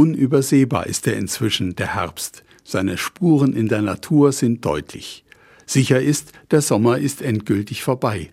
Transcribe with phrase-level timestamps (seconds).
[0.00, 2.42] Unübersehbar ist er inzwischen, der Herbst.
[2.64, 5.26] Seine Spuren in der Natur sind deutlich.
[5.66, 8.30] Sicher ist, der Sommer ist endgültig vorbei.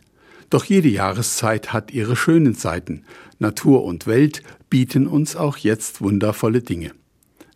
[0.49, 3.03] Doch jede Jahreszeit hat ihre schönen Seiten.
[3.37, 6.91] Natur und Welt bieten uns auch jetzt wundervolle Dinge.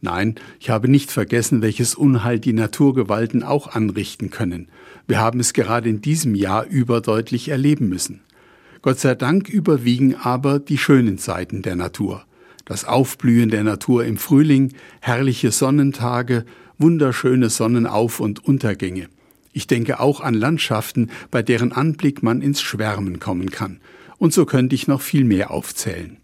[0.02, 4.68] Nein, ich habe nicht vergessen, welches Unheil die Naturgewalten auch anrichten können.
[5.08, 8.20] Wir haben es gerade in diesem Jahr überdeutlich erleben müssen.
[8.82, 12.26] Gott sei Dank überwiegen aber die schönen Seiten der Natur.
[12.66, 16.46] Das Aufblühen der Natur im Frühling, herrliche Sonnentage,
[16.78, 19.08] wunderschöne Sonnenauf- und Untergänge.
[19.54, 23.80] Ich denke auch an Landschaften, bei deren Anblick man ins Schwärmen kommen kann.
[24.18, 26.18] Und so könnte ich noch viel mehr aufzählen.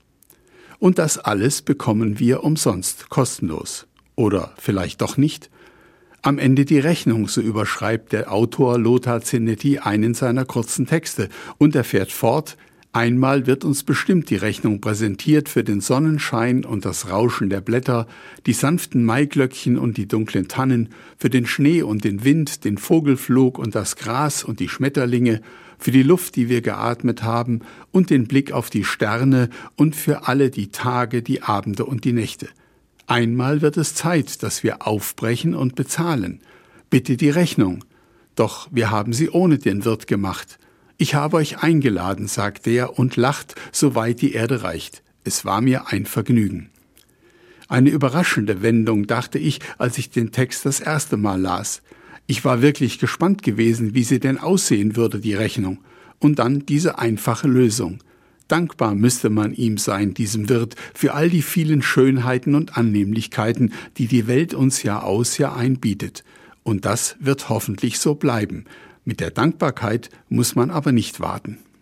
[0.80, 3.88] Und das alles bekommen wir umsonst, kostenlos.
[4.16, 5.50] Oder vielleicht doch nicht?
[6.22, 11.76] Am Ende die Rechnung, so überschreibt der Autor Lothar Zinetti einen seiner kurzen Texte, und
[11.76, 12.58] er fährt fort,
[12.98, 18.08] Einmal wird uns bestimmt die Rechnung präsentiert für den Sonnenschein und das Rauschen der Blätter,
[18.48, 23.60] die sanften Maiglöckchen und die dunklen Tannen, für den Schnee und den Wind, den Vogelflug
[23.60, 25.42] und das Gras und die Schmetterlinge,
[25.78, 27.60] für die Luft, die wir geatmet haben
[27.92, 32.14] und den Blick auf die Sterne und für alle die Tage, die Abende und die
[32.14, 32.48] Nächte.
[33.06, 36.42] Einmal wird es Zeit, dass wir aufbrechen und bezahlen.
[36.90, 37.86] Bitte die Rechnung.
[38.34, 40.58] Doch wir haben sie ohne den Wirt gemacht.
[41.00, 45.04] Ich habe euch eingeladen, sagt er und lacht, soweit die Erde reicht.
[45.24, 46.72] Es war mir ein Vergnügen.
[47.68, 51.84] Eine überraschende Wendung, dachte ich, als ich den Text das erste Mal las.
[52.26, 55.80] Ich war wirklich gespannt gewesen, wie sie denn aussehen würde, die Rechnung.
[56.18, 58.00] Und dann diese einfache Lösung.
[58.48, 64.08] Dankbar müsste man ihm sein, diesem Wirt, für all die vielen Schönheiten und Annehmlichkeiten, die
[64.08, 66.24] die Welt uns Jahr aus Jahr ein bietet.
[66.64, 68.66] Und das wird hoffentlich so bleiben.
[69.08, 71.60] Mit der Dankbarkeit muss man aber nicht warten.